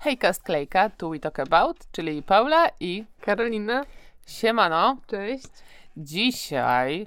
[0.00, 3.84] Hejka Sklejka, tu we talk about, czyli Paula i Karolina,
[4.26, 4.96] Siemano.
[5.06, 5.46] cześć.
[5.96, 7.06] Dzisiaj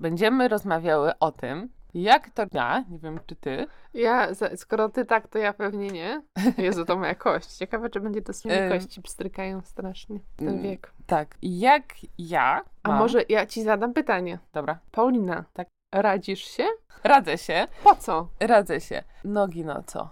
[0.00, 5.28] będziemy rozmawiały o tym, jak to ja, nie wiem czy ty, Ja, skoro ty tak,
[5.28, 6.22] to ja pewnie nie.
[6.58, 7.52] Jezu, to moja kość.
[7.56, 8.68] Ciekawe, czy będzie to Ym.
[8.70, 10.92] kości pstrykają strasznie w ten Mm, wiek.
[11.06, 11.84] tak, jak
[12.18, 14.38] ja A mam, może ja ci zadam pytanie.
[14.52, 15.68] dobra, Paulina, Tak.
[15.94, 16.66] radzisz się?
[17.04, 18.28] radzę się, Po co?
[18.40, 19.02] radzę się.
[19.24, 20.10] Nogi no co?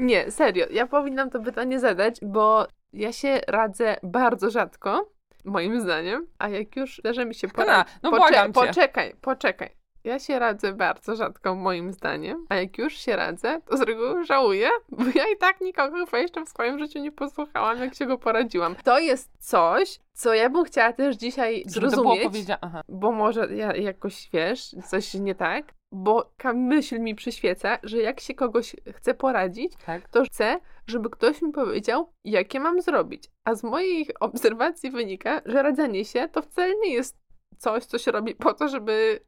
[0.00, 5.10] Nie, serio, ja powinnam to pytanie zadać, bo ja się radzę bardzo rzadko,
[5.44, 7.94] moim zdaniem, a jak już zdarza mi się poradzić...
[8.02, 8.60] no błagam cię.
[8.60, 9.70] Poczekaj, poczekaj.
[10.04, 14.24] Ja się radzę bardzo rzadko, moim zdaniem, a jak już się radzę, to z reguły
[14.24, 18.06] żałuję, bo ja i tak nikogo chyba jeszcze w swoim życiu nie posłuchałam, jak się
[18.06, 18.76] go poradziłam.
[18.84, 22.46] To jest coś, co ja bym chciała też dzisiaj zrozumieć,
[22.88, 28.20] bo może ja jakoś, wiesz, coś nie tak, bo ka- myśl mi przyświeca, że jak
[28.20, 30.08] się kogoś chce poradzić, tak.
[30.08, 33.30] to chcę, żeby ktoś mi powiedział, jakie mam zrobić.
[33.44, 37.18] A z moich obserwacji wynika, że radzenie się to wcale nie jest
[37.58, 39.20] coś, co się robi po to, żeby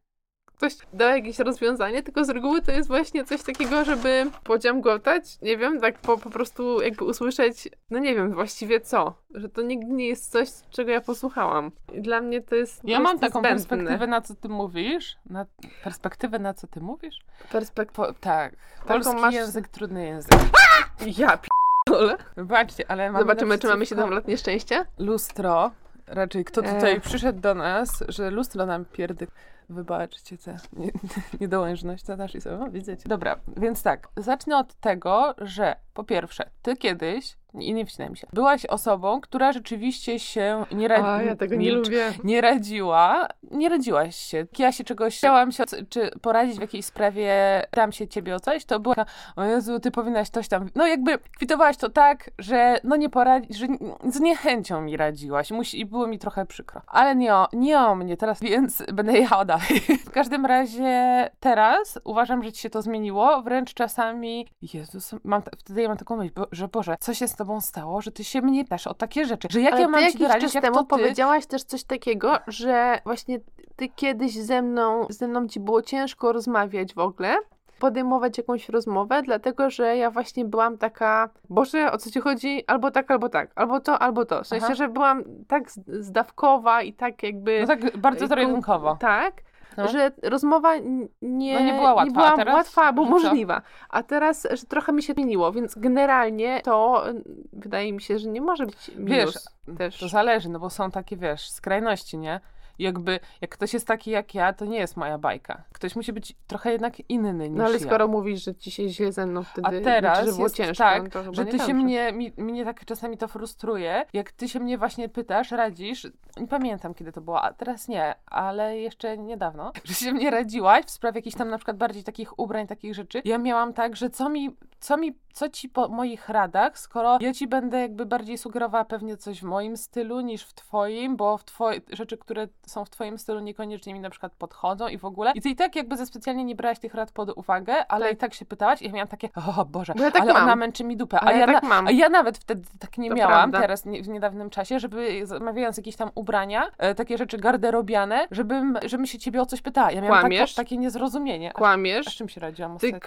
[0.56, 5.56] ktoś dał jakieś rozwiązanie, tylko z reguły to jest właśnie coś takiego, żeby podziamgotać, nie
[5.56, 9.92] wiem, tak po, po prostu jakby usłyszeć, no nie wiem właściwie co, że to nigdy
[9.92, 11.70] nie jest coś, czego ja posłuchałam.
[11.92, 13.66] I dla mnie to jest Ja mam taką zbędne.
[13.66, 15.46] perspektywę, na co ty mówisz, na
[15.84, 17.18] perspektywę, na co ty mówisz?
[17.52, 20.32] Perspek- Po, tak, polski masz- język, trudny język.
[21.18, 22.16] Ja p***ole.
[22.36, 24.84] Wybaczcie, ale mamy Zobaczymy, czy mamy naprzeciwko 7 lat nieszczęścia.
[24.98, 25.70] Lustro,
[26.06, 27.02] raczej kto tutaj Ech.
[27.02, 29.26] przyszedł do nas, że lustro nam pierdy...
[29.68, 30.90] Wybaczcie tę nie,
[31.40, 33.08] niedołężność, też jest, o, widzicie.
[33.08, 38.16] Dobra, więc tak, zacznę od tego, że po pierwsze, ty kiedyś, i nie wcinaj mi
[38.16, 41.06] się, byłaś osobą, która rzeczywiście się nie radzi...
[41.06, 42.12] A, ja tego nie lubię.
[42.24, 44.46] nie radziła, nie radziłaś się.
[44.58, 47.32] Ja się czegoś chciałam się, czy poradzić w jakiejś sprawie,
[47.70, 48.96] tam się ciebie o coś, to była,
[49.36, 53.54] o Jezu, ty powinnaś coś tam, no jakby kwitowałaś to tak, że no nie poradzi,
[53.54, 53.66] że
[54.08, 56.82] z niechęcią mi radziłaś Musi, i było mi trochę przykro.
[56.86, 59.80] Ale nie o, nie o mnie teraz, więc będę jechała dalej.
[60.06, 65.82] W każdym razie teraz uważam, że ci się to zmieniło, wręcz czasami, Jezus, mam, wtedy
[65.82, 68.42] ja mam taką myśl, bo, że Boże, co się z tobą stało, że ty się
[68.42, 70.82] mnie pytasz o takie rzeczy, że jak Ale ja mam ci doradzić, jak temu to
[70.82, 70.88] ty...
[70.88, 73.40] powiedziałaś też coś takiego, że właśnie
[73.76, 77.36] ty kiedyś ze mną, ze mną ci było ciężko rozmawiać w ogóle,
[77.78, 82.64] podejmować jakąś rozmowę, dlatego że ja właśnie byłam taka, Boże, o co ci chodzi?
[82.66, 84.42] Albo tak, albo tak, albo to, albo to.
[84.42, 84.74] W sensie, Aha.
[84.74, 87.60] że byłam tak zdawkowa i tak jakby...
[87.60, 88.96] No tak bardzo y, zero-jedynkowo.
[89.00, 89.34] Tak,
[89.76, 89.88] No.
[89.88, 90.76] że rozmowa
[91.22, 92.54] nie, No nie była łatwa, a była teraz?
[92.54, 93.62] łatwa albo możliwa.
[93.88, 97.04] A teraz, że trochę mi się zmieniło, więc generalnie to
[97.52, 99.34] wydaje mi się, że nie może być minus Wiesz,
[99.78, 99.98] też.
[99.98, 102.40] To zależy, no bo są takie, wiesz, skrajności, nie?
[102.78, 105.62] Jakby, jak ktoś jest taki jak ja, to nie jest moja bajka.
[105.72, 107.80] Ktoś musi być trochę jednak inny niż No ale ja.
[107.80, 110.56] skoro mówisz, że ci się źle ze mną wtedy, A teraz znaczy, że było jest
[110.56, 114.48] ciężko, tak, no że ty się mnie, mi, mnie tak czasami to frustruje, jak ty
[114.48, 119.18] się mnie właśnie pytasz, radzisz, nie pamiętam kiedy to było, a teraz nie, ale jeszcze
[119.18, 122.94] niedawno, że się mnie radziłaś w sprawie jakichś tam na przykład bardziej takich ubrań, takich
[122.94, 123.22] rzeczy.
[123.24, 127.32] Ja miałam tak, że co mi, co mi, co ci po moich radach, skoro ja
[127.32, 131.44] ci będę jakby bardziej sugerowała pewnie coś w moim stylu niż w twoim, bo w
[131.44, 135.32] twoje, rzeczy, które są w twoim stylu niekoniecznie mi na przykład podchodzą i w ogóle.
[135.34, 138.14] I ty i tak jakby ze specjalnie nie brałaś tych rad pod uwagę, ale Tak.
[138.14, 140.42] i tak się pytałaś i ja miałam takie, o Boże, Bo ja tak ale mam.
[140.42, 141.18] ona męczy mi dupę.
[141.20, 141.86] A, ja ja, tak na, mam.
[141.86, 143.60] a ja nawet wtedy tak nie To miałam, prawda.
[143.60, 148.78] teraz nie, w niedawnym czasie, żeby zamawiając jakieś tam ubrania, e, takie rzeczy garderobiane, żebym,
[148.84, 149.90] żebym się ciebie o coś pytała.
[149.90, 150.54] Ja miałam takie, Kłamiesz?
[150.54, 151.48] takie niezrozumienie.
[151.50, 152.98] A z Kłamiesz, czym się radziłam ostatnio?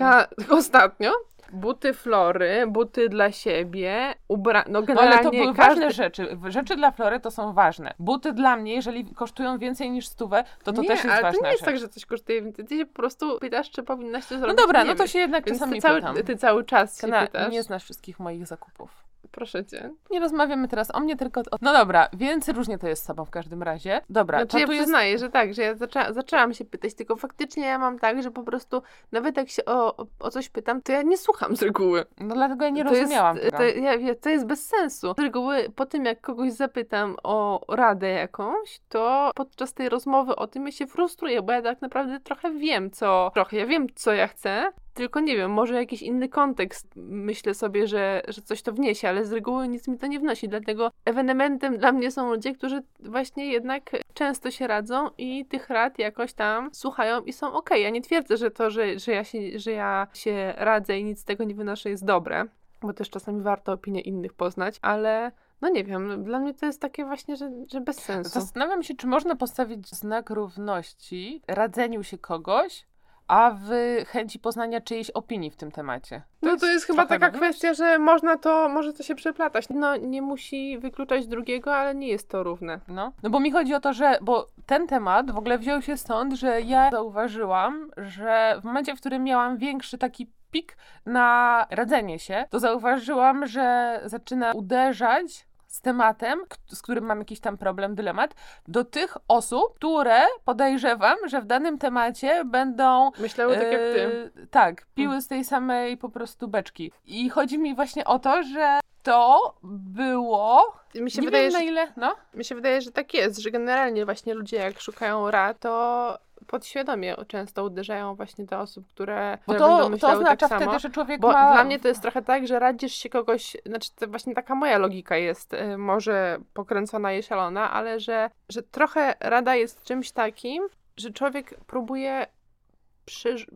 [0.57, 1.11] ostatnio
[1.53, 4.63] buty flory, buty dla siebie, ubra...
[4.67, 5.61] No No generalnie ale to były każdy...
[5.81, 6.37] ważne rzeczy.
[6.47, 7.93] Rzeczy dla Flory to są ważne.
[7.99, 11.39] Buty dla mnie, jeżeli kosztują więcej niż stówę, to to nie, też jest ale ważna
[11.39, 11.65] to nie jest rzecz.
[11.65, 12.65] tak, że coś kosztuje więcej.
[12.65, 14.57] Ty się po prostu pytasz, czy powinnaś to No zrobić.
[14.57, 16.15] dobra, nie no to się jednak Więc czasami ty cały, pytam.
[16.15, 17.51] ty cały czas się Kana, pytasz.
[17.51, 19.06] nie znasz wszystkich moich zakupów.
[19.31, 19.93] Proszę cię.
[20.11, 21.57] Nie rozmawiamy teraz o mnie, tylko o...
[21.61, 24.01] No dobra, więc różnie to jest z sobą w każdym razie.
[24.09, 24.83] Dobra, Znaczy to ja tu jest...
[24.83, 28.31] przyznaję, że tak, że ja zaczęła, zaczęłam się pytać, tylko faktycznie ja mam tak, że
[28.31, 32.05] po prostu nawet jak się o, o coś pytam, to ja nie słucham z reguły.
[32.19, 35.13] No dlatego ja nie to rozumiałam jest, to, ja, to jest bez sensu.
[35.17, 40.47] Z reguły po tym, jak kogoś zapytam o radę jakąś, to podczas tej rozmowy o
[40.47, 43.31] tym ja się frustruję, bo ja tak naprawdę trochę wiem, co...
[43.33, 47.87] Trochę, ja wiem, co ja chcę, tylko nie wiem, może jakiś inny kontekst myślę sobie,
[47.87, 51.77] że, że coś to wniesie, ale z reguły nic mi to nie wnosi, dlatego ewenementem
[51.77, 56.69] dla mnie są ludzie, którzy właśnie jednak często się radzą i tych rad jakoś tam
[56.73, 57.83] słuchają i są okej.
[57.83, 61.19] Ja nie twierdzę, że to, że, że, ja się, że ja się radzę i nic
[61.19, 62.45] z tego nie wynoszę jest dobre,
[62.81, 66.81] bo też czasami warto opinię innych poznać, ale no nie wiem, dla mnie to jest
[66.81, 68.29] takie właśnie, że, że bez sensu.
[68.29, 72.85] Zastanawiam się, czy można postawić znak równości radzeniu się kogoś,
[73.27, 73.69] a w
[74.07, 76.21] chęci poznania czyjejś opinii w tym temacie.
[76.41, 77.57] No to jest chyba taka równość?
[77.57, 79.69] kwestia, że można to, może to się przeplatać.
[79.69, 82.79] No nie musi wykluczać drugiego, ale nie jest to równe.
[82.87, 83.13] No.
[83.23, 86.33] no bo mi chodzi o to, że bo ten temat w ogóle wziął się stąd,
[86.33, 92.45] że ja zauważyłam, że w momencie, w którym miałam większy taki pik na radzenie się,
[92.49, 95.46] to zauważyłam, że zaczyna uderzać
[95.77, 98.35] z tematem, z którym mam jakiś tam problem, dylemat,
[98.67, 104.31] do tych osób, które podejrzewam, że w danym temacie będą Myślały tak jak ty.
[104.43, 106.91] E, Tak, piły z tej samej po prostu beczki.
[107.05, 110.73] I chodzi mi właśnie o to, że to było.
[110.95, 111.87] Mi się, nie wydaje, wiem na ile.
[111.97, 112.15] No.
[112.33, 117.15] mi się wydaje, że tak jest, że generalnie właśnie ludzie jak szukają rad, to podświadomie
[117.27, 120.61] często uderzają właśnie do osób, które, Bo to, będą to myślały oznacza tak samo.
[120.61, 121.53] wtedy, że człowiek Bo ma.
[121.53, 124.77] dla mnie to jest trochę tak, że radzisz się kogoś, znaczy to właśnie taka moja
[124.77, 130.63] logika jest, y, może pokręcona i szalona, ale że, że trochę rada jest czymś takim,
[130.97, 132.27] że człowiek próbuje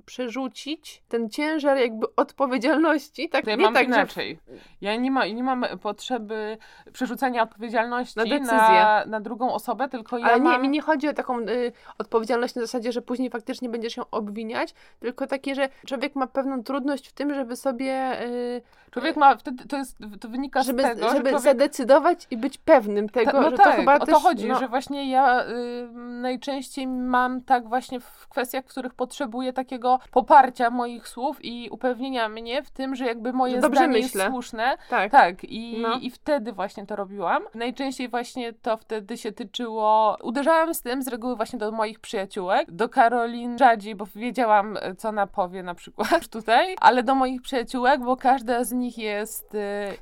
[0.05, 4.39] przerzucić ten ciężar jakby odpowiedzialności, tak ja nie mam tak, że inaczej.
[4.81, 6.57] Ja nie, ma, nie mam potrzeby
[6.93, 9.11] przerzucania odpowiedzialności Na na, decyzję.
[9.11, 10.61] na, drugą osobę, tylko ja Ale nie, mam...
[10.61, 14.73] mi nie chodzi o taką y, odpowiedzialność na zasadzie, że później faktycznie będziesz ją obwiniać,
[14.99, 18.61] tylko takie, że człowiek ma pewną trudność w tym, żeby sobie, y,
[18.91, 21.39] Człowiek ma wtedy, to jest, to wynika żeby, z tego, żeby że człowiek...
[21.39, 24.47] zadecydować i być pewnym tego, Ta, no że tak, to chyba o też, to chodzi,
[24.47, 29.99] no, że właśnie ja y, najczęściej mam tak właśnie w kwestiach, w których potrzebuję takiego
[30.11, 34.21] poparcia moich słów i upewnienia mnie w tym, że jakby moje dobrze zdanie myślę.
[34.23, 34.77] jest słuszne.
[34.89, 35.11] tak.
[35.11, 35.99] Tak, i, No.
[36.01, 37.43] i wtedy właśnie to robiłam.
[37.55, 40.17] Najczęściej właśnie to wtedy się tyczyło.
[40.23, 45.09] Uderzałam z tym z reguły właśnie do moich przyjaciółek, do Karolin rzadziej, bo wiedziałam, co
[45.09, 49.57] ona powie na przykład tutaj, ale do moich przyjaciółek, bo każda z nich jest y,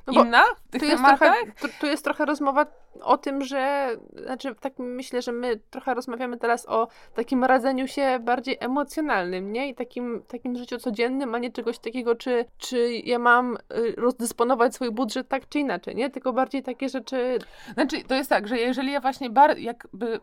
[0.06, 1.18] No inna w tych Tu jest, tematach.
[1.18, 2.66] trochę, tu, tu jest trochę rozmowa
[3.02, 3.88] o tym, że,
[4.24, 9.68] znaczy tak myślę, że my trochę rozmawiamy teraz o takim radzeniu się bardziej emocjonalnym, nie?
[9.68, 14.74] I takim, takim życiu codziennym, a nie czegoś takiego, czy, czy ja mam y, rozdysponować
[14.74, 16.10] swój budżet tak czy inaczej, nie?
[16.10, 17.38] Tylko bardziej takie rzeczy,
[17.74, 20.20] Znaczy, to jest tak, że jeżeli ja właśnie bar- jakby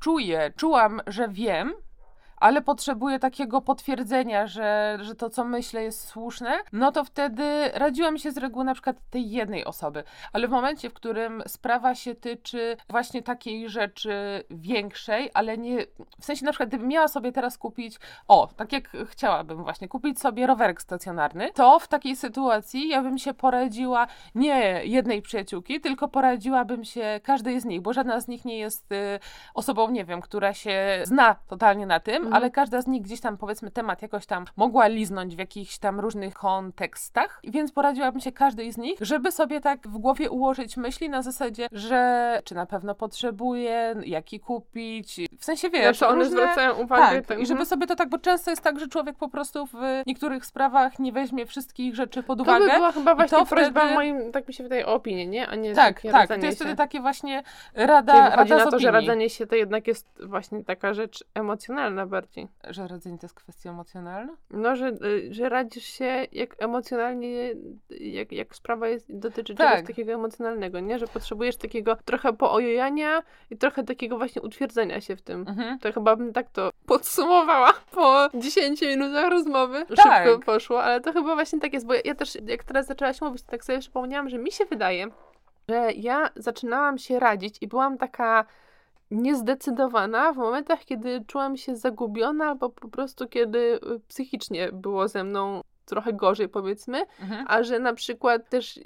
[0.00, 1.74] czuję, czułam, że wiem,
[2.42, 8.18] ale potrzebuję takiego potwierdzenia, że, że to, co myślę, jest słuszne, no to wtedy radziłam
[8.18, 10.04] się z reguły na przykład tej jednej osoby.
[10.32, 15.86] Ale w momencie, w którym sprawa się tyczy właśnie takiej rzeczy większej, ale nie.
[16.20, 17.96] W sensie, na przykład, gdybym miała sobie teraz kupić,
[18.28, 23.18] o, tak jak chciałabym właśnie, kupić sobie rowerek stacjonarny, to w takiej sytuacji ja bym
[23.18, 28.44] się poradziła nie jednej przyjaciółki, tylko poradziłabym się każdej z nich, bo żadna z nich
[28.44, 29.20] nie jest y,
[29.54, 32.42] osobą, nie wiem, która się zna totalnie na tym, Mhm.
[32.42, 36.00] ale każda z nich gdzieś tam, powiedzmy, temat jakoś tam mogła liznąć w jakichś tam
[36.00, 41.08] różnych kontekstach, więc poradziłabym się każdej z nich, żeby sobie tak w głowie ułożyć myśli
[41.10, 46.24] na zasadzie, że czy na pewno potrzebuję, jaki kupić, w sensie, wiesz, na co one
[46.24, 46.36] różne...
[46.36, 47.22] zwracają uwagę.
[47.22, 50.02] Tak, i żeby sobie to tak, bo często jest tak, że człowiek po prostu w
[50.06, 52.66] niektórych sprawach nie weźmie wszystkich rzeczy pod To uwagę.
[52.66, 55.48] by była chyba właśnie to prośba wtedy- moim, tak mi się wydaje, o opinię, nie?
[55.48, 56.64] A nie Tak, tak, to jest się.
[56.64, 57.42] wtedy takie właśnie
[57.74, 61.24] Czyli rada, wychodzi rada na to, że radzenie się to jednak jest właśnie taka rzecz
[61.34, 62.48] emocjonalna bardziej.
[62.68, 64.36] Że radzenie to jest kwestia emocjonalna?
[64.50, 67.54] No, że, y, że radzisz się jak emocjonalnie,
[67.90, 69.70] jak, jak sprawa jest, dotyczy Tak.
[69.70, 70.98] czegoś takiego emocjonalnego, nie?
[70.98, 75.44] Że potrzebujesz takiego trochę poojojania i trochę takiego właśnie utwierdzenia się w tym.
[75.48, 75.78] Mhm.
[75.78, 79.86] To chyba bym tak to podsumowała po 10 minutach rozmowy.
[79.96, 80.26] Tak.
[80.28, 83.20] Szybko poszło, ale to chyba właśnie tak jest, bo ja, ja też, jak teraz zaczęłaś
[83.20, 85.06] mówić, tak sobie przypomniałam, że mi się wydaje,
[85.68, 88.44] że ja zaczynałam się radzić i byłam taka
[89.12, 95.24] niezdecydowana w momentach, kiedy czułam się zagubiona, albo po prostu kiedy y, psychicznie było ze
[95.24, 97.44] mną trochę gorzej, powiedzmy, Mhm.
[97.48, 98.80] a że na przykład też,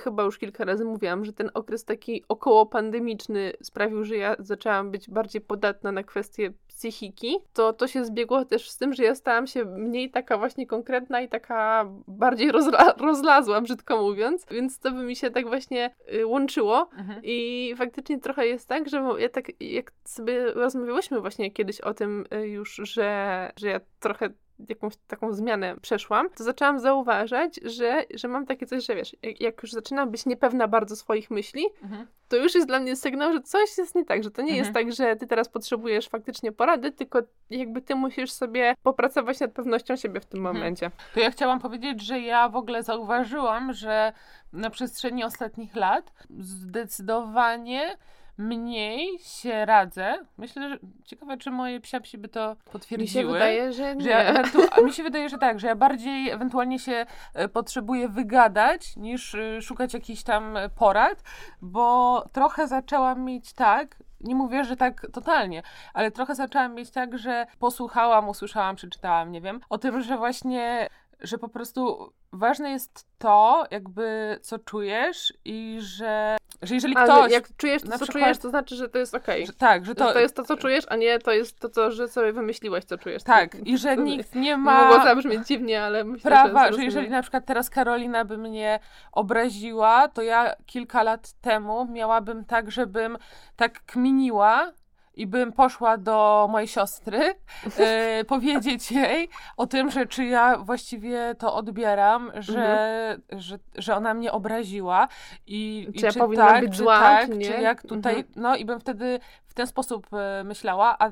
[0.00, 4.90] chyba już kilka razy mówiłam, że ten okres taki około pandemiczny sprawił, że ja zaczęłam
[4.90, 9.14] być bardziej podatna na kwestie psychiki, to to się zbiegło też z tym, że ja
[9.14, 14.90] stałam się mniej taka właśnie konkretna i taka bardziej rozla rozlazła, brzydko mówiąc, więc to
[14.90, 16.90] by mi się tak właśnie y, łączyło.
[16.98, 17.20] Mhm.
[17.24, 22.24] I faktycznie trochę jest tak, że ja tak, jak sobie rozmawiałyśmy właśnie kiedyś o tym
[22.34, 24.30] y, już, że, że ja trochę
[24.68, 29.40] jakąś taką zmianę przeszłam, to zaczęłam zauważać, że, że mam takie coś, że wiesz, jak,
[29.40, 32.06] jak już zaczynam być niepewna bardzo swoich myśli, Mhm.
[32.28, 34.68] to już jest dla mnie sygnał, że coś jest nie tak, że to nie jest
[34.68, 34.86] Mhm.
[34.86, 37.18] tak, że ty teraz potrzebujesz faktycznie porady, tylko
[37.50, 40.56] jakby ty musisz sobie popracować nad pewnością siebie w tym Mhm.
[40.56, 40.90] momencie.
[41.14, 44.12] To ja chciałam powiedzieć, że ja w ogóle zauważyłam, że
[44.52, 47.96] na przestrzeni ostatnich lat zdecydowanie
[48.42, 50.14] mniej się radzę.
[50.38, 53.32] Myślę, że ciekawe, czy moje psiapsi by to Mi się potwierdziły.
[53.32, 54.02] wydaje, że nie.
[54.04, 58.96] Że ja mi się wydaje, że tak, że ja bardziej ewentualnie się e, potrzebuję wygadać
[58.96, 61.22] niż e, szukać jakichś tam porad,
[61.62, 65.62] bo trochę zaczęłam mieć tak, nie mówię, że tak totalnie,
[65.94, 70.88] ale trochę zaczęłam mieć tak, że posłuchałam, usłyszałam, przeczytałam, nie wiem, o tym, że właśnie
[71.22, 77.32] że po prostu ważne jest to, jakby co czujesz i że, że jeżeli Ale ktoś...
[77.32, 79.46] jak czujesz to, co przykład- czujesz, to znaczy, że to jest okej.
[79.46, 80.12] Że, tak, że To, to...
[80.12, 82.98] to jest to, co czujesz, a nie to jest to, co, że sobie wymyśliłeś, co
[82.98, 83.22] czujesz.
[83.22, 87.10] Tak, i że nikt nie Mogło ma zabrzmieć dziwnie, ale myślę, prawa, że, że jeżeli
[87.10, 88.80] na przykład teraz Karolina by mnie
[89.12, 93.18] obraziła, to ja kilka lat temu miałabym tak, żebym
[93.56, 94.72] tak kminiła
[95.14, 97.20] i bym poszła do mojej siostry
[97.78, 104.14] e, powiedzieć jej o tym, że czy ja właściwie to odbieram, że, że, że ona
[104.14, 105.08] mnie obraziła
[105.46, 108.14] i, Czy i ja czy powinnam tak, być czy zła, tak, czy czy jak tutaj,
[108.16, 108.32] Mhm.
[108.36, 111.10] no i bym wtedy w ten sposób e, myślała, a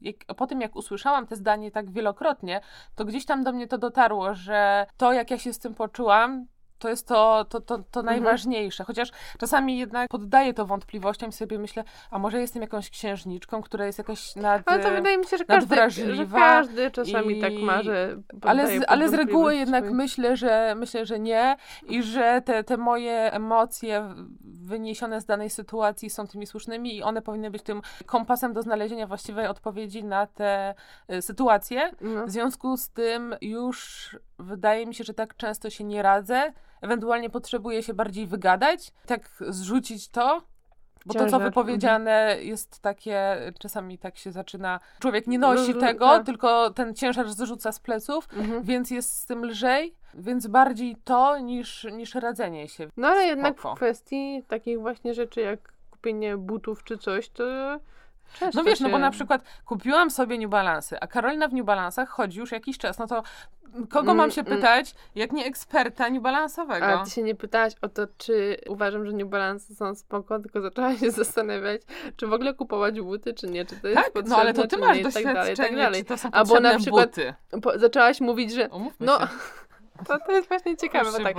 [0.00, 2.60] jak, po tym, jak usłyszałam te zdanie tak wielokrotnie,
[2.94, 6.46] to gdzieś tam do mnie to dotarło, że to, jak ja się z tym poczułam,
[6.80, 8.84] to jest to, to, to, to najważniejsze.
[8.84, 9.08] Chociaż
[9.38, 13.98] czasami jednak poddaję to wątpliwościom i sobie myślę, a może jestem jakąś księżniczką, która jest
[13.98, 14.62] jakaś nad...
[14.66, 15.76] Ale to wydaje mi się, że każdy,
[16.14, 20.36] że każdy czasami i- tak ma, że ale z, ale z reguły jednak swoje- myślę,
[20.36, 21.56] że myślę, że nie
[21.88, 24.14] i że te, te moje emocje
[24.70, 29.06] wyniesione z danej sytuacji są tymi słusznymi i one powinny być tym kompasem do znalezienia
[29.06, 30.74] właściwej odpowiedzi na te
[31.12, 31.92] y, sytuacje.
[32.00, 32.26] No.
[32.26, 36.52] W związku z tym już wydaje mi się, że tak często się nie radzę.
[36.80, 40.42] Ewentualnie potrzebuję się bardziej wygadać, tak zrzucić to.
[41.06, 44.80] Bo to, co wypowiedziane jest takie, czasami tak się zaczyna.
[44.98, 46.26] Człowiek nie nosi tego, tak.
[46.26, 48.62] tylko ten ciężar zrzuca z pleców, Mhm.
[48.62, 49.94] więc jest z tym lżej.
[50.14, 52.88] Więc bardziej to niż, niż radzenie się.
[52.96, 57.44] No ale jednak w kwestii takich właśnie rzeczy jak kupienie butów czy coś, to
[58.54, 61.66] No wiesz, no bo się- na przykład kupiłam sobie New Balance, a Karolina w New
[61.66, 63.22] Balance'ach chodzi już jakiś czas, no to
[63.90, 64.56] kogo mam Mm, się mm.
[64.56, 66.82] pytać, jak nie eksperta New Balance'owego?
[66.84, 70.60] Ale ty się nie pytałaś o to, czy uważam, że New Balance są spoko, tylko
[70.60, 71.82] zaczęłaś się zastanawiać,
[72.16, 74.66] czy w ogóle kupować buty, czy nie, czy to jest tak, potrzebne, no ale to
[74.66, 76.02] ty masz nie, i tak dalej, doświadczenie, tak dalej.
[76.02, 77.34] czy to są Albo na przykład- buty.
[77.62, 79.26] Po, zaczęłaś mówić, że Umówmy no, się.
[80.08, 81.36] to, to jest właśnie ciekawe, bo tak,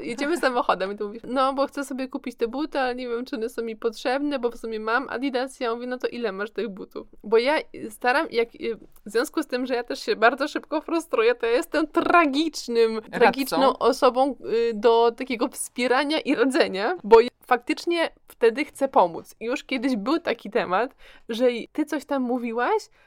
[0.00, 3.24] jedziemy samochodem i tu mówisz, no bo chcę sobie kupić te buty, ale nie wiem,
[3.24, 6.32] czy one są mi potrzebne, bo w sumie mam Adidas, ja mówię, no to ile
[6.32, 7.08] masz tych butów?
[7.24, 7.54] Bo ja
[7.90, 8.48] staram, jak,
[9.06, 13.02] w związku z tym, że ja też się bardzo szybko frustruję, to ja jestem tragicznym,
[13.12, 14.36] tragiczną osobą
[14.70, 17.16] y, do takiego wspierania i radzenia, bo
[17.46, 19.34] faktycznie wtedy chcę pomóc.
[19.40, 20.94] I już kiedyś był taki temat,
[21.28, 23.03] że ty coś tam mówiłaś, y,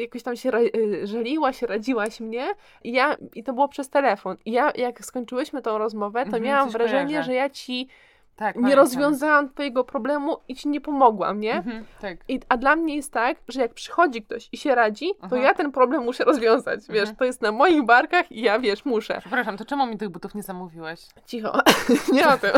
[0.00, 2.46] jakoś tam się y, żaliłaś, radziłaś mnie
[2.84, 4.36] i ja, i to było przez telefon.
[4.44, 7.26] I ja, jak skończyłyśmy tą rozmowę, to Mhm, miałam wrażenie, kojarzę.
[7.26, 7.88] że ja ci
[8.36, 8.84] Tak, nie pamiętam.
[8.84, 11.54] rozwiązałam twojego problemu i ci nie pomogłam, nie?
[11.54, 12.16] Mhm, tak.
[12.28, 15.36] I, a dla mnie jest tak, że jak przychodzi ktoś i się radzi, to Aha.
[15.38, 16.80] ja ten problem muszę rozwiązać.
[16.88, 17.16] Wiesz, Mhm.
[17.16, 19.16] to jest na moich barkach i ja, wiesz, muszę.
[19.20, 21.00] Przepraszam, to czemu mi tych butów nie zamówiłeś?
[21.26, 21.52] Cicho,
[22.12, 22.50] nie o tym.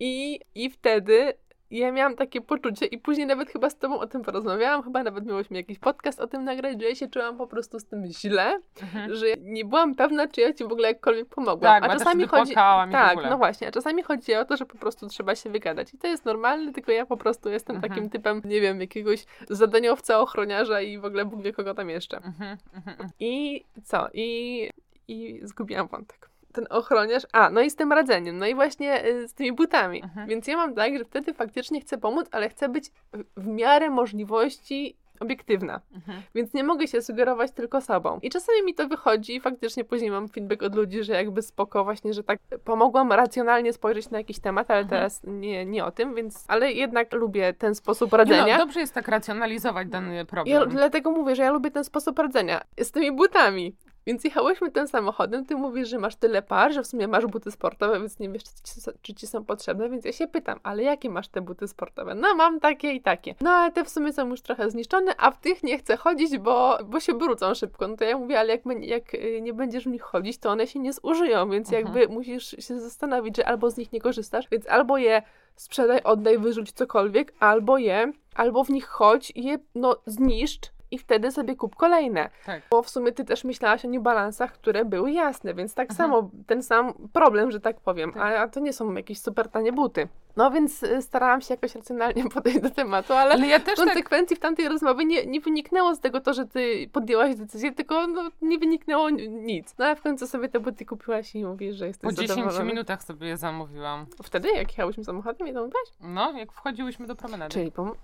[0.00, 1.32] I, I wtedy
[1.78, 5.26] ja miałam takie poczucie i później nawet chyba z tobą o tym porozmawiałam, chyba nawet
[5.26, 8.60] miałyśmy jakiś podcast o tym nagrać, że ja się czułam po prostu z tym źle,
[8.82, 9.14] Mhm.
[9.14, 11.80] że nie byłam pewna, czy ja ci w ogóle jakkolwiek pomogłam.
[11.82, 12.54] Tak, a czasami chodzi...
[12.92, 15.98] Tak, no właśnie, a czasami chodzi o to, że po prostu trzeba się wygadać i
[15.98, 17.92] to jest normalne, tylko ja po prostu jestem Mhm.
[17.92, 22.16] takim typem, nie wiem, jakiegoś zadaniowca, ochroniarza i w ogóle Bóg wie kogo tam jeszcze.
[22.16, 23.08] Mhm, mhm.
[23.20, 24.08] I co?
[24.14, 24.70] I,
[25.08, 26.28] i zgubiłam wątek.
[26.54, 27.22] Ten ochroniarz.
[27.32, 28.38] A, no i z tym radzeniem.
[28.38, 30.02] No i właśnie y, z tymi butami.
[30.02, 30.28] Mhm.
[30.28, 33.90] Więc ja mam tak, że wtedy faktycznie chcę pomóc, ale chcę być w- w miarę
[33.90, 35.80] możliwości obiektywna.
[35.94, 36.22] Mhm.
[36.34, 38.18] Więc nie mogę się sugerować tylko sobą.
[38.22, 41.84] I czasami mi to wychodzi i faktycznie później mam feedback od ludzi, że jakby spoko
[41.84, 44.98] właśnie, że tak pomogłam racjonalnie spojrzeć na jakiś temat, ale Mhm.
[45.00, 46.44] teraz nie, nie o tym, więc...
[46.48, 48.58] Ale jednak lubię ten sposób radzenia.
[48.58, 50.68] No, dobrze jest tak racjonalizować dany Ja problem.
[50.68, 53.74] dlatego mówię, że ja lubię ten sposób radzenia z tymi butami.
[54.06, 57.50] Więc jechałyśmy tym samochodem, ty mówisz, że masz tyle par, że w sumie masz buty
[57.50, 60.60] sportowe, więc nie wiesz, czy ci, są- czy ci są potrzebne, więc ja się pytam,
[60.62, 62.14] ale jakie masz te buty sportowe?
[62.14, 63.34] No mam takie i takie.
[63.40, 66.38] No ale te w sumie są już trochę zniszczone, a w tych nie chcę chodzić,
[66.38, 67.88] bo, bo się brudzą szybko.
[67.88, 70.66] No to ja mówię, ale jak, jak y, nie będziesz w nich chodzić, to one
[70.66, 71.84] się nie zużyją, więc Mhm.
[71.84, 75.22] jakby musisz się zastanowić, że albo z nich nie korzystasz, więc albo je
[75.56, 80.98] sprzedaj, oddaj, wyrzuć cokolwiek, albo je, albo w nich chodź i je, no, zniszcz i
[80.98, 82.30] wtedy sobie kup kolejne.
[82.46, 82.62] Tak.
[82.70, 85.96] Bo w sumie ty też myślałaś o New Balansach, które były jasne, więc tak Mhm.
[86.10, 88.22] samo, ten sam problem, że tak powiem, Tak.
[88.22, 90.08] a, a to nie są jakieś super tanie buty.
[90.36, 93.86] No więc y, starałam się jakoś racjonalnie podejść do tematu, ale Ale ja też tak
[93.86, 98.06] konsekwencji w tamtej rozmowie nie, nie wyniknęło z tego to, że ty podjęłaś decyzję, tylko
[98.06, 99.74] no, nie wyniknęło nic.
[99.78, 102.64] No ale w końcu sobie te buty kupiłaś i mówisz, że jesteś po 10 zadowolona.
[102.64, 104.06] minutach sobie je zamówiłam.
[104.22, 105.88] Wtedy, jak jechałyśmy samochodem, je zamówiłaś?
[106.00, 107.52] No, jak wchodziłyśmy do promenady.
[107.54, 107.94] Czyli pom-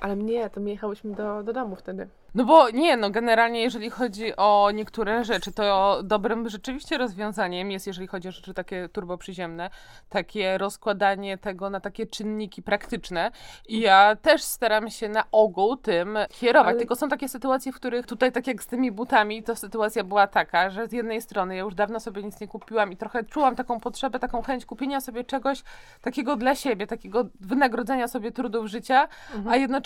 [0.00, 2.08] Ale mnie, to my jechałyśmy do, do domu wtedy.
[2.34, 7.86] No bo nie, no generalnie jeżeli chodzi o niektóre rzeczy, to dobrym rzeczywiście rozwiązaniem jest,
[7.86, 9.70] jeżeli chodzi o rzeczy takie turboprzyziemne,
[10.08, 13.30] takie rozkładanie tego na takie czynniki praktyczne.
[13.68, 16.68] I ja też staram się na ogół tym kierować.
[16.70, 20.04] Ale- Tylko są takie sytuacje, w których tutaj, tak jak z tymi butami, to sytuacja
[20.04, 23.24] była taka, że z jednej strony ja już dawno sobie nic nie kupiłam i trochę
[23.24, 25.62] czułam taką potrzebę, taką chęć kupienia sobie czegoś
[26.02, 29.08] takiego dla siebie, takiego wynagrodzenia sobie trudów życia,
[29.48, 29.85] a jednocześnie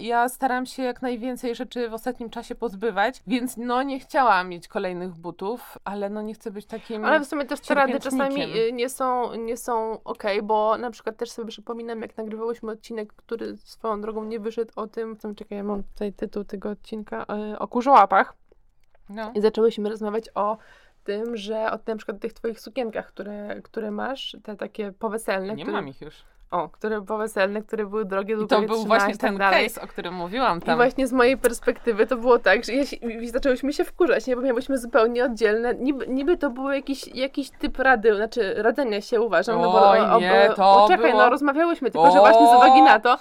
[0.00, 4.68] ja staram się jak najwięcej rzeczy w ostatnim czasie pozbywać, więc no nie chciałam mieć
[4.68, 7.04] kolejnych butów, ale no nie chcę być takim...
[7.04, 10.90] Ale w sumie też te rady czasami y, nie są, nie są okej, bo na
[10.90, 15.34] przykład też sobie przypominam, jak nagrywałyśmy odcinek, który swoją drogą nie wyszedł o tym, tam
[15.34, 18.34] czekaj, ja mam tutaj tytuł tego odcinka, y, o kurzołapach
[19.08, 19.32] No.
[19.34, 20.58] i zaczęłyśmy rozmawiać o
[21.04, 25.62] tym, że o na przykład tych twoich sukienkach, które, które masz, te takie poweselne, Nie
[25.64, 26.24] które, mam ich już.
[26.50, 29.38] O, które poweselne, które były drogie, I długo to je był właśnie i tak ten
[29.38, 29.68] dalej.
[29.68, 30.76] case, o którym mówiłam I tam.
[30.76, 34.36] właśnie z mojej perspektywy to było tak, że ja się, i zaczęłyśmy się wkurzać, nie?
[34.36, 35.74] bo miałyśmy zupełnie oddzielne.
[35.74, 39.60] Niby, niby to był jakiś, jakiś typ rady, znaczy radzenia się uważam.
[39.60, 42.20] no bo, Oj, nie, to Poczekaj, było- no rozmawiałyśmy, tylko że O!
[42.20, 43.16] właśnie z uwagi na to,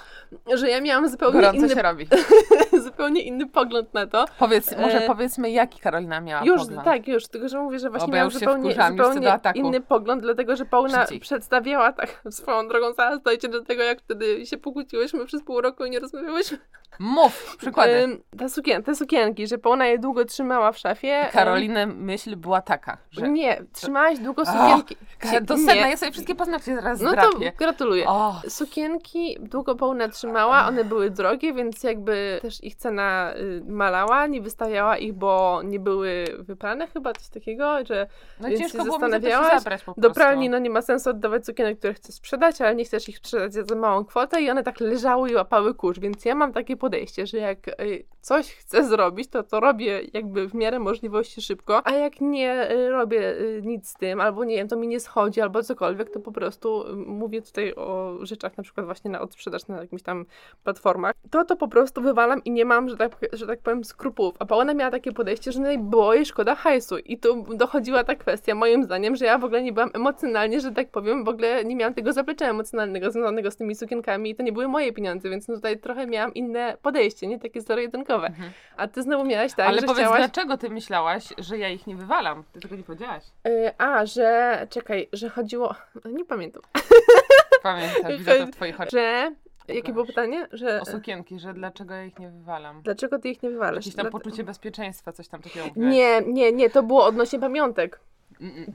[0.53, 2.07] że ja miałam zupełnie Gorąco inny, się robi.
[2.86, 4.25] zupełnie inny pogląd na to.
[4.39, 6.83] Powiedz, może E, powiedzmy, jaki Karolina miała Już, pogląd.
[6.86, 10.65] tak, już, tylko że mówię, że właśnie miałam zupełnie, wkurzam, zupełnie inny pogląd, dlatego że
[11.00, 11.19] Szybciej.
[11.19, 15.85] przedstawiała tak swoją drogą, zaraz dojdzie do tego, jak wtedy się pokłóciłyśmy przez pół roku
[15.85, 16.57] i nie rozmawiałyśmy.
[16.99, 18.21] Mów, przykłady.
[18.39, 21.21] Ta sukien, te sukienki, że Paula je długo trzymała w szafie.
[21.25, 23.29] ym, Karoliny myśl była taka, że...
[23.29, 24.95] Nie, trzymałaś długo sukienki.
[25.19, 27.51] Ka- To sedna, ja sobie wszystkie paznokcie zaraz No to zdrapię.
[27.57, 28.07] gratuluję.
[28.07, 34.27] O, Sukienki długo Paula trzymała, one były drogie, więc jakby też ich cena y, malała,
[34.27, 38.07] nie wystawiała ich, bo nie były wyprane chyba, coś takiego, że
[38.39, 40.13] no ciężko się było mi to zabrać po do prostu.
[40.13, 43.54] pralni no nie ma sensu oddawać sukienek, które chcesz sprzedać, ale nie chcesz ich sprzedać
[43.54, 47.28] za małą kwotę i one tak leżały i łapały kurz, więc ja mam takie podejście,
[47.28, 51.92] że jak y, coś chcę zrobić, to to robię jakby w miarę możliwości szybko, a
[51.92, 55.42] jak nie y, robię y, nic z tym, albo nie wiem, to mi nie schodzi,
[55.42, 59.82] albo cokolwiek, to po prostu mówię tutaj o rzeczach na przykład właśnie na odsprzedaż na
[59.82, 60.25] jakimś tam
[60.63, 64.36] platformach, to to po prostu wywalam i nie mam, że tak, że tak powiem, skrupułów.
[64.39, 68.56] A Paula miała takie podejście, że było jej szkoda hajsu i tu dochodziła ta kwestia,
[68.56, 71.75] moim zdaniem, że ja w ogóle nie byłam emocjonalnie, że tak powiem, w ogóle nie
[71.75, 75.47] miałam tego zaplecza emocjonalnego związanego z tymi sukienkami i to nie były moje pieniądze, więc
[75.47, 78.28] no tutaj trochę miałam inne podejście, nie takie zero-jedynkowe.
[78.28, 78.52] Mhm.
[78.78, 80.19] A ty znowu miałaś tak, Ale że powiedz, chciałaś...
[80.19, 82.43] dlaczego ty myślałaś, że ja ich nie wywalam?
[82.54, 83.23] Ty tego nie powiedziałaś.
[83.47, 84.67] Y, a, że...
[84.69, 85.76] czekaj, że chodziło...
[86.06, 86.62] Nie pamiętam.
[87.63, 88.89] Pamiętam, widzę to w twoich oczach.
[88.89, 89.32] Że...
[89.67, 90.47] Jakie było pytanie?
[90.52, 90.82] Że...
[90.82, 92.82] O sukienki, że dlaczego ja ich nie wywalam?
[92.82, 93.86] Dlaczego ty ich nie wywalasz?
[93.86, 95.93] Jakieś tam poczucie bezpieczeństwa, coś tam takiego mówiłaś.
[95.93, 98.00] Nie, nie, nie, to było odnośnie pamiątek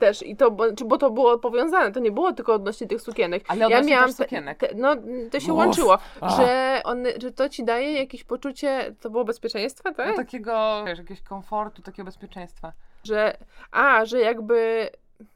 [0.00, 3.00] Też i to, bo, czy- bo to było powiązane, to nie było tylko odnośnie tych
[3.00, 3.44] sukienek.
[3.48, 4.58] Ale odnośnie miałam też te- sukienek.
[4.58, 4.96] Te, no,
[5.30, 5.58] to się Uf.
[5.58, 6.28] łączyło, A.
[6.36, 10.08] że, one, że to ci daje jakieś poczucie, to było bezpieczeństwa, tak?
[10.08, 12.72] No, takiego, wiesz, jakiegoś komfortu, takiego bezpieczeństwa.
[13.04, 13.36] Że,
[13.72, 14.88] a, że jakby,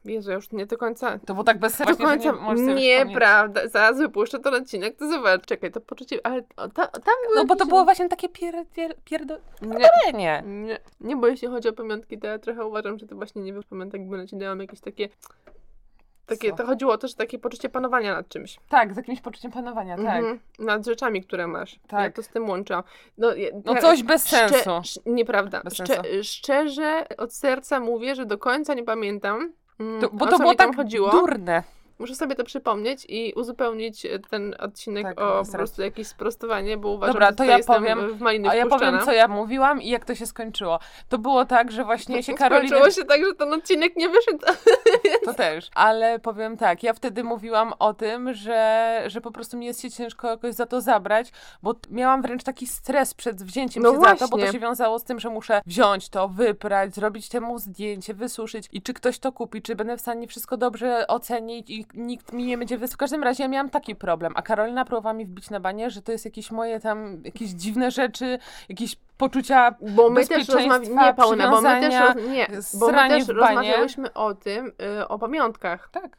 [0.05, 3.05] Jezu, ja już nie do końca, To było tak bez do sensu, że końca, nie
[3.05, 7.45] nieprawda, zaraz wypuszczę ten odcinek, to zobacz, czekaj, to poczucie, ale ta, tam było No
[7.45, 9.37] bo to było właśnie takie pier, pier, pierdo...
[9.61, 10.43] Nie, Nie.
[10.45, 13.53] nie, nie, bo jeśli chodzi o pamiątki, to ja trochę uważam, że to właśnie nie
[13.53, 15.09] wiem, pamiątek, bo ci dają jakieś takie,
[16.25, 16.55] takie, Co?
[16.57, 18.59] to chodziło o to, że takie poczucie panowania nad czymś.
[18.69, 20.05] Tak, z jakimś poczuciem panowania, tak.
[20.17, 21.73] Mhm, nad rzeczami, które masz.
[21.73, 22.15] Ja Tak.
[22.15, 22.83] to z tym łączę.
[23.17, 25.01] No, ja, No ja- coś bez sensu.
[25.05, 25.61] nieprawda.
[25.63, 25.93] Bez sensu.
[26.23, 29.53] szczerze, od serca mówię, że do końca nie pamiętam.
[29.79, 31.11] Mm, To, bo to było tak chodziło.
[31.11, 31.63] durne.
[31.99, 36.77] Muszę sobie to przypomnieć i uzupełnić e, ten odcinek Tak, o po prostu jakieś sprostowanie,
[36.77, 38.91] bo uważam, Dobra, że to ja jestem powiem- w maliny A ja wpuszczana.
[38.91, 40.79] powiem, co ja mówiłam i jak to się skończyło.
[41.09, 42.67] To było tak, że właśnie się Karolina...
[42.77, 44.39] Skończyło się tak, że ten odcinek nie wyszedł.
[45.25, 45.69] To też.
[45.75, 49.91] Ale powiem tak, ja wtedy mówiłam o tym, że, że po prostu mi jest się
[49.91, 51.31] ciężko jakoś za to zabrać,
[51.63, 54.51] bo miałam wręcz taki stres przed wzięciem No się za to, bo to właśnie.
[54.51, 58.93] się wiązało z tym, że muszę wziąć to, wyprać, zrobić temu zdjęcie, wysuszyć i czy
[58.93, 62.77] ktoś to kupi, czy będę w stanie wszystko dobrze ocenić i nikt mi nie będzie
[62.77, 62.93] wys...
[62.93, 66.01] W każdym razie ja miałam taki problem, a Karolina próbowała mi wbić na banie, że
[66.01, 71.13] to jest jakieś moje tam, jakieś dziwne rzeczy, jakieś poczucia Bo my też rozmawialiśmy, nie
[71.13, 72.15] Paulina, bo my też, roz...
[72.27, 74.71] nie, bo my też rozmawiałyśmy o tym,
[75.01, 76.18] y, o pamiątkach, Tak.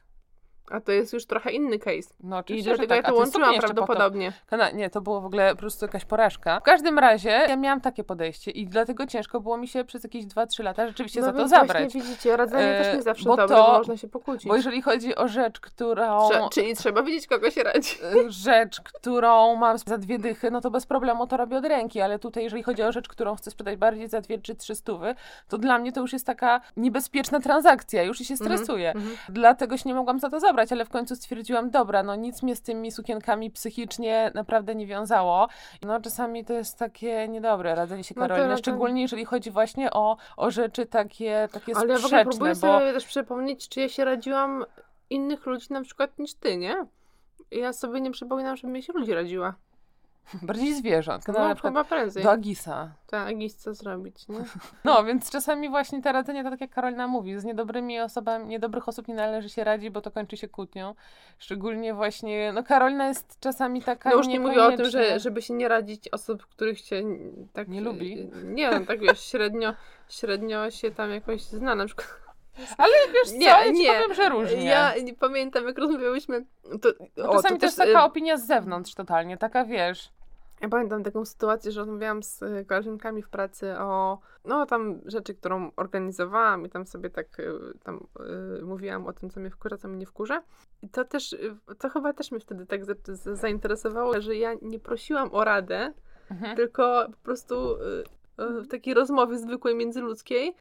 [0.70, 2.14] A to jest już trochę inny case.
[2.20, 3.11] No, I oczywiście, że dlatego ja tak.
[3.11, 3.61] A to łączyłam to.
[3.61, 4.33] prawdopodobnie.
[4.46, 6.61] Kana- nie, to było w ogóle po prostu jakaś porażka.
[6.61, 10.24] W każdym razie ja miałam takie podejście i dlatego ciężko było mi się przez jakieś
[10.26, 11.83] 2-3 lata rzeczywiście no za to zabrać.
[11.83, 14.48] Właśnie widzicie, radzenie E, też nie zawsze bo dobre, to- bo można się pokłócić.
[14.48, 16.28] Bo jeżeli chodzi o rzecz, którą...
[16.28, 17.96] Trze- czyli trzeba wiedzieć, kogo się radzi.
[18.26, 22.00] y, rzecz, którą mam za dwie dychy, no to bez problemu to robię od ręki,
[22.00, 25.14] ale tutaj jeżeli chodzi o rzecz, którą chcę sprzedać bardziej za dwie czy trzy stówy,
[25.48, 28.92] to dla mnie to już jest taka niebezpieczna transakcja, już się stresuję.
[28.92, 29.16] Mhm.
[29.28, 30.60] Dlatego się nie mogłam za to zabrać.
[30.61, 34.87] Ubrać, ale w końcu stwierdziłam, dobra, no nic mnie z tymi sukienkami psychicznie naprawdę nie
[34.87, 35.49] wiązało.
[35.83, 39.51] No czasami to jest takie niedobre radzenie się No to Karolinie, radzenie- szczególnie jeżeli chodzi
[39.51, 43.07] właśnie o, o rzeczy takie, takie Ale ja w ogóle sprzeczne, próbuję bo sobie też
[43.07, 44.64] przypomnieć, czy ja się radziłam
[45.11, 46.87] innych ludzi na przykład niż ty, nie?
[47.51, 49.55] Ja sobie nie przypominam, żebym mi się ludzi radziła.
[50.43, 51.29] bardziej zwierząt.
[51.29, 52.23] No, No, na chyba prędzej.
[52.23, 52.93] do Agisa.
[53.07, 54.38] Tak, Agis, co zrobić, nie?
[54.85, 58.88] No, więc czasami właśnie te radzenie, to tak jak Karolina mówi, z niedobrymi osobami, niedobrych
[58.88, 60.95] osób nie należy się radzić, bo to kończy się kłótnią.
[61.38, 65.43] Szczególnie właśnie, no Karolina jest czasami taka No już nie mówię o tym, że, żeby
[65.43, 67.03] się nie radzić osób, których się
[67.53, 67.69] tak...
[67.69, 68.31] Nie lubi.
[68.45, 69.75] Nie, no tak wiesz, średnio,
[70.09, 72.21] średnio się tam jakoś zna na przykład.
[72.79, 73.93] Ale wiesz co, Nie, ja ci nie.
[73.93, 74.64] powiem, że różnie.
[74.64, 76.45] Ja nie pamiętam, jak rozmawiałyśmy...
[76.83, 80.12] To, No o, czasami to też, taka y, opinia z zewnątrz totalnie, taka wiesz.
[80.61, 85.35] Ja pamiętam taką sytuację, że rozmawiałam z y, koleżankami w pracy o no tam rzeczy,
[85.35, 87.53] którą organizowałam i tam sobie tak y,
[87.85, 88.07] tam
[88.61, 90.42] y, mówiłam o tym, co mnie wkurza, co mnie nie wkurza.
[90.83, 91.37] I to też,
[91.79, 95.92] to chyba też mnie wtedy tak za, za, zainteresowało, że ja nie prosiłam o radę,
[96.31, 96.57] Mhm.
[96.57, 97.77] tylko po prostu
[98.48, 100.55] w takiej rozmowie zwykłej międzyludzkiej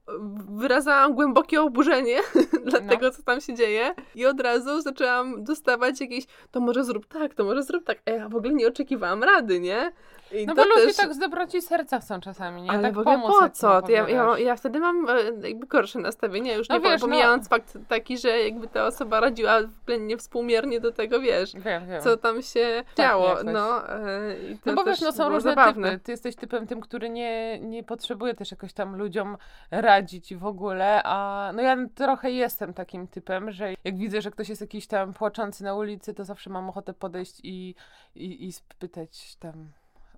[0.52, 2.18] wyrazałam głębokie oburzenie
[2.66, 2.90] dla No.
[2.90, 7.34] tego, co tam się dzieje i od razu zaczęłam dostawać jakieś to może zrób tak,
[7.34, 7.98] to może zrób tak.
[8.06, 9.92] A ja w ogóle nie oczekiwałam rady, nie?
[10.32, 10.96] I No bo ludzie też...
[10.98, 12.72] tak z dobroci serca chcą czasami, nie?
[12.72, 13.82] Ale tak w ogóle po co?
[13.90, 17.48] Ja, ja, ja wtedy mam e, jakby gorsze nastawienie, już No nie wiesz, wiesz, pomijając
[17.50, 22.02] fakt taki, że jakby ta osoba radziła względnie współmiernie do tego, wiesz, Wiem, wiem.
[22.04, 23.28] co tam się Tak, działo.
[23.30, 23.46] jakoś.
[23.54, 25.92] No, e, i to No bo wiesz, no są różne zabawne.
[25.92, 26.04] typy.
[26.04, 29.38] Ty jesteś typem tym, który nie, nie potrzebuje też jakoś tam ludziom
[29.72, 34.50] radzić w ogóle, a no ja trochę jestem takim typem, że jak widzę, że ktoś
[34.50, 37.76] jest jakiś tam płaczący na ulicy, to zawsze mam ochotę podejść i,
[38.16, 39.54] i, i spytać tam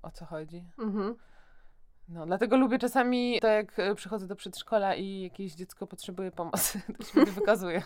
[0.01, 0.63] o co chodzi.
[0.79, 1.15] Mhm.
[2.09, 6.81] No, dlatego lubię czasami, tak jak e, przychodzę do przedszkola i jakieś dziecko potrzebuje pomocy,
[6.97, 7.81] to się wykazuje.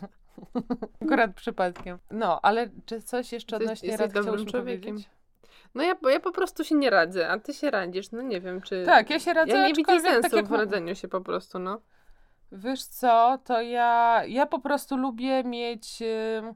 [1.03, 1.99] Akurat przypadkiem.
[2.11, 4.95] No, ale czy coś jeszcze odnośnie jesteś rad dobrym człowiekiem.
[4.95, 5.09] powiedzieć?
[5.75, 8.61] No ja, ja po prostu się nie radzę, a ty się radzisz, no nie wiem,
[8.61, 8.83] czy...
[8.85, 11.21] Tak, ja się radzę, Ja nie widzę aczkolwiek sensu tak jak w radzeniu się po
[11.21, 11.81] prostu, no.
[12.51, 16.01] Wiesz co, to ja, ja po prostu lubię mieć
[16.37, 16.53] ym,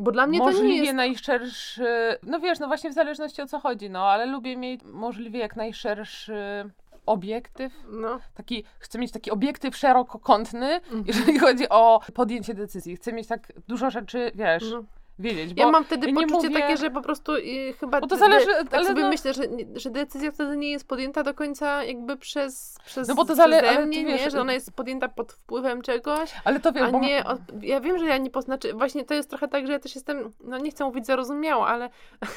[0.00, 0.94] Bo dla mnie to nie możliwie jest...
[0.94, 5.40] najszerszy, no wiesz, no właśnie w zależności o co chodzi, no ale lubię mieć możliwie
[5.40, 6.70] jak najszerszy
[7.06, 8.18] obiektyw, No.
[8.34, 11.04] taki, chcę mieć taki obiektyw szerokokątny, Mhm.
[11.06, 12.96] jeżeli chodzi o podjęcie decyzji.
[12.96, 14.84] Chcę mieć tak dużo rzeczy, wiesz, no.
[15.20, 18.00] Wiedzieć, Ja mam wtedy ja poczucie mówię- takie, że po prostu y, chyba...
[18.00, 19.42] Bo to zależy, tak ale sobie no, myślę, że,
[19.74, 23.62] że decyzja wtedy nie jest podjęta do końca jakby przez, przez No bo to zale-
[23.62, 24.30] przeze ale mnie, wiesz, nie?
[24.30, 27.24] Że ona jest podjęta pod wpływem czegoś, ale to wiesz, a bo nie...
[27.24, 28.72] Od, ja wiem, że ja nie poznaczy...
[28.74, 30.30] Właśnie to jest trochę tak, że ja też jestem...
[30.44, 31.90] No nie chcę mówić zarozumiała, ale...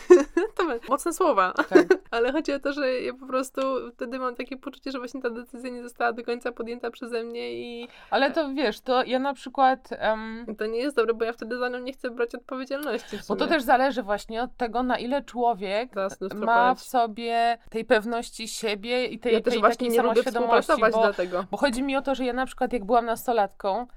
[0.58, 1.54] to mocne słowa.
[1.70, 1.86] tak.
[2.12, 3.62] Ale chodzi o to, że ja po prostu
[3.94, 7.54] wtedy mam takie poczucie, że właśnie ta decyzja nie została do końca podjęta przeze mnie
[7.54, 9.90] i ale to wiesz, to ja na przykład...
[9.92, 12.73] em, to nie jest dobre, bo ja wtedy za nią nie chcę brać odpowiedzialności.
[12.80, 15.92] W bo to też zależy właśnie od tego, na ile człowiek
[16.36, 21.02] ma w sobie tej pewności siebie i tej, Ja też tej właśnie takiej samoświadomości, bo,
[21.02, 21.46] dlatego.
[21.52, 23.88] bo chodzi mi o to, że ja na przykład jak byłam nastolatką,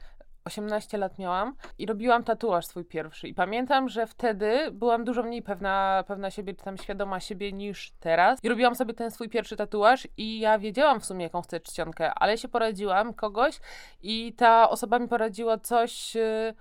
[0.46, 3.28] 18 lat miałam i robiłam tatuaż swój pierwszy.
[3.28, 7.92] I pamiętam, że wtedy byłam dużo mniej pewna, pewna siebie, czy tam świadoma siebie niż
[8.00, 8.38] teraz.
[8.42, 12.14] I robiłam sobie ten swój pierwszy tatuaż i ja wiedziałam w sumie jaką chcę czcionkę,
[12.14, 13.60] ale się poradziłam kogoś
[14.02, 16.16] i ta osoba mi poradziła coś...
[16.16, 16.54] y,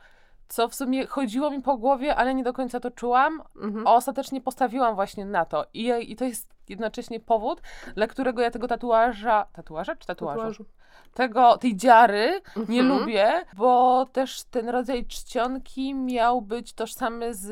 [0.47, 3.87] Co w sumie chodziło mi po głowie, ale nie do końca to czułam, Mhm.
[3.87, 5.65] a ostatecznie postawiłam właśnie na to.
[5.73, 7.61] I, I to jest jednocześnie powód,
[7.95, 9.45] dla którego ja tego tatuaża.
[9.53, 10.39] Tatuaża czy tatuażu?
[10.39, 10.65] Tatuażu.
[11.13, 12.99] Tego, tej dziary nie Mhm.
[12.99, 17.51] lubię, bo też ten rodzaj czcionki miał być tożsamy z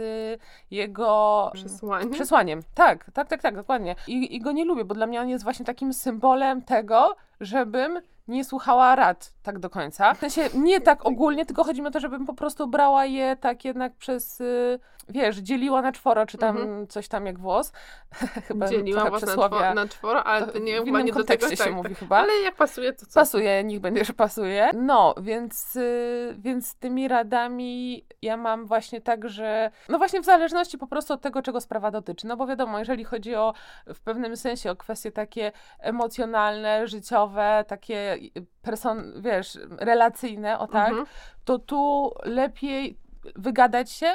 [0.71, 2.09] jego Przesłanie.
[2.09, 2.59] przesłaniem.
[2.75, 3.95] Tak, tak, tak, tak, dokładnie.
[4.07, 8.01] I, I go nie lubię, bo dla mnie on jest właśnie takim symbolem tego, żebym
[8.27, 10.13] nie słuchała rad tak do końca.
[10.13, 13.35] W sensie nie tak ogólnie, tylko chodzi mi o to, żebym po prostu brała je
[13.35, 16.87] tak jednak przez, y, wiesz, dzieliła na czworo, czy tam Mhm.
[16.87, 17.71] coś tam jak włos.
[18.47, 21.27] Chyba Dzieliła was na, czworo, na czworo, ale To nie w innym nie do tego.
[21.39, 21.97] kontekście się tak, mówi tak.
[21.97, 22.17] chyba.
[22.17, 23.19] Ale jak pasuje, to co?
[23.19, 24.69] Pasuje, niech będzie, że pasuje.
[24.73, 30.77] No, więc, y, więc tymi radami ja mam właśnie tak, że no właśnie w zależności
[30.77, 32.27] po prostu od tego, czego sprawa dotyczy.
[32.27, 33.53] No bo wiadomo, jeżeli chodzi o
[33.87, 38.12] w pewnym sensie o kwestie takie emocjonalne, życiowe, takie
[38.61, 41.05] person, wiesz, relacyjne, o tak, Mhm.
[41.45, 42.97] to tu lepiej
[43.35, 44.07] wygadać się,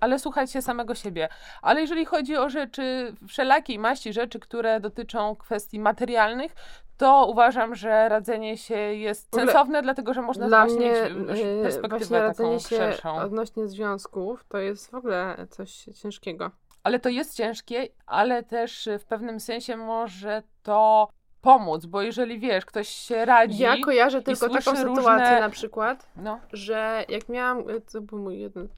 [0.00, 1.28] ale słuchać się samego siebie.
[1.62, 6.54] Ale jeżeli chodzi o rzeczy, wszelakiej maści rzeczy, które dotyczą kwestii materialnych,
[6.96, 11.88] to uważam, że radzenie się jest sensowne, dlatego że można Dla właśnie mnie yy, perspektywę
[11.88, 13.16] właśnie taką radzenie się szerszą.
[13.16, 16.50] odnośnie związków to jest w ogóle coś ciężkiego.
[16.82, 21.08] Ale to jest ciężkie, ale też w pewnym sensie może to
[21.42, 26.08] pomóc, bo jeżeli wiesz, ktoś się radzi, Ja kojarzę tylko taką sytuację różne- na przykład,
[26.16, 28.68] no, że jak miałam, to był mój jeden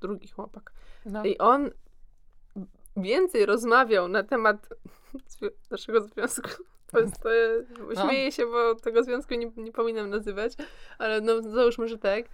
[0.00, 0.72] drugi chłopak.
[1.06, 1.24] No.
[1.24, 1.70] I on
[2.96, 4.68] więcej rozmawiał na temat
[5.70, 6.48] naszego związku.
[6.92, 7.24] To jest,
[7.96, 8.06] No.
[8.06, 10.52] Śmieję się, bo tego związku nie, nie powinnam nazywać,
[10.98, 12.24] ale no załóżmy, że tak.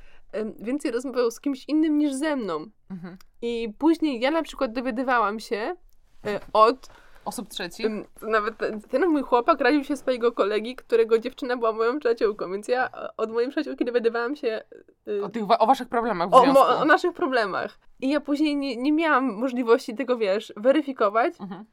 [0.58, 2.66] Więcej rozmawiał z kimś innym niż ze mną.
[2.90, 3.16] Mhm.
[3.42, 5.76] I później ja na przykład dowiadywałam się
[6.26, 6.88] e, od
[7.28, 7.86] Osób trzecich?
[8.22, 8.54] Nawet
[8.90, 13.16] ten, mój chłopak radził się swojego kolegi, którego dziewczyna była moją przyjaciółką, więc ja e,
[13.16, 14.62] od mojej przyjaciółki dowiadywałam się
[15.08, 16.62] y, O, tych, wa- o waszych problemach w o, związku.
[16.64, 17.78] mo- o naszych problemach.
[18.00, 21.64] I ja później nie, nie miałam możliwości tego, wiesz, weryfikować Mhm.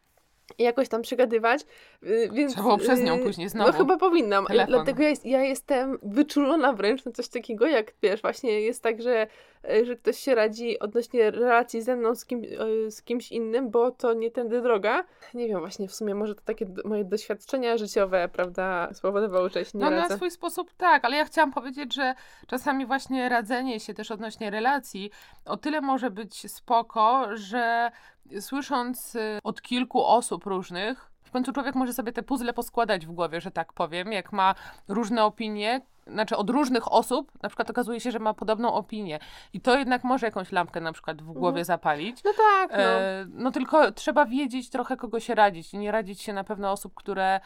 [0.57, 1.61] I jakoś tam przegadywać,
[2.03, 2.53] y, więc...
[2.53, 3.71] Trzeba przez nią y, później znowu.
[3.71, 4.45] No chyba powinnam.
[4.45, 4.73] Telefon.
[4.73, 9.01] dlatego ja, jest, ja jestem wyczulona wręcz na coś takiego, jak wiesz, właśnie jest tak,
[9.01, 9.27] że,
[9.71, 12.41] y, że ktoś się radzi odnośnie relacji ze mną z, kim,
[12.89, 15.03] z kimś innym, bo to nie tędy droga.
[15.33, 19.77] Nie wiem, właśnie w sumie może to takie moje doświadczenia życiowe, prawda, spowodowały, że się
[19.77, 20.15] nie No na radzę.
[20.15, 22.15] swój sposób tak, ale ja chciałam powiedzieć, że
[22.47, 25.11] czasami właśnie radzenie się też odnośnie relacji
[25.45, 27.91] o tyle może być spoko, że
[28.39, 33.11] słysząc y, od kilku osób różnych, w końcu człowiek może sobie te puzzle poskładać w
[33.11, 34.55] głowie, że tak powiem, jak ma
[34.87, 39.19] różne opinie, znaczy od różnych osób, na przykład okazuje się, że ma podobną opinię
[39.53, 41.65] i to jednak może jakąś lampkę na przykład w głowie Mhm.
[41.65, 42.23] zapalić.
[42.23, 42.77] No tak, no.
[42.77, 45.73] E, no tylko trzeba wiedzieć trochę, kogo się radzić.
[45.73, 47.39] i Nie radzić się na pewno osób, które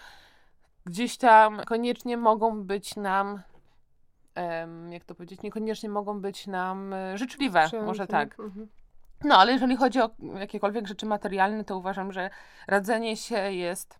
[0.85, 3.41] gdzieś tam koniecznie mogą być nam,
[4.89, 8.39] jak to powiedzieć, niekoniecznie mogą być nam e, życzliwe, może tak.
[8.39, 8.67] Mhm.
[9.23, 12.29] No, ale jeżeli chodzi o jakiekolwiek rzeczy materialne, to uważam, że
[12.67, 13.99] radzenie się jest,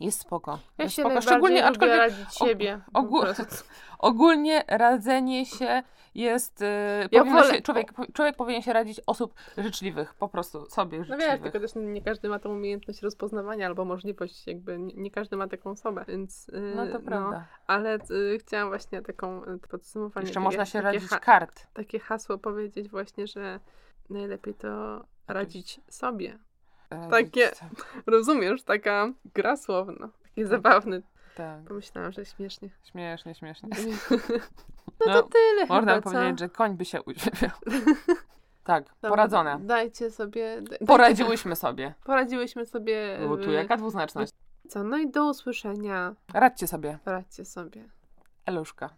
[0.00, 0.58] jest spoko.
[0.78, 1.14] Ja jest się spoko.
[1.54, 2.80] lubię aczkolwiek radzić siebie.
[2.92, 3.64] prostu.
[3.98, 5.82] ogólnie radzenie się
[6.14, 10.98] jest, e, Ja wolę- się, człowiek, człowiek powinien się radzić osób życzliwych, po prostu sobie
[10.98, 11.30] No życzliwych.
[11.30, 15.48] wiesz, tylko też nie, każdy ma tą umiejętność rozpoznawania albo możliwość, jakby nie, każdy ma
[15.48, 16.48] taką osobę, więc...
[16.48, 17.46] yy, No to prawda.
[17.66, 20.26] ale y, chciałam właśnie taką y, podsumowanie.
[20.26, 21.66] Jeszcze można się radzić ha- kart.
[21.74, 23.60] takie hasło powiedzieć właśnie, że
[24.10, 26.38] najlepiej to radzić sobie.
[26.90, 27.50] Radzić Takie-.
[28.06, 28.62] Rozumiesz?
[28.62, 30.08] Taka gra słowna.
[30.22, 31.02] Taki zabawny.
[31.36, 32.68] Tak, Pomyślałam, że śmiesznie.
[32.84, 33.68] śmiesznie, śmiesznie.
[35.06, 36.16] No to tyle Można chyba, co?
[36.16, 37.50] powiedzieć, że koń by się uśmiechał.
[38.64, 39.58] tak, Dobra, poradzone.
[39.60, 40.62] Dajcie sobie...
[40.62, 41.94] Dajcie, Poradziłyśmy sobie.
[42.04, 43.18] Poradziłyśmy sobie...
[43.28, 44.32] Bo tu jaka dwuznaczność.
[44.68, 44.84] Co?
[44.84, 46.14] No i do usłyszenia.
[46.34, 46.98] Radźcie sobie.
[47.04, 47.88] Radźcie sobie.
[48.46, 48.90] Eluszka.